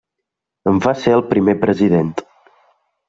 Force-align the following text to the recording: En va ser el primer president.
En 0.71 0.79
va 0.85 0.93
ser 1.03 1.13
el 1.17 1.23
primer 1.33 1.57
president. 1.67 2.13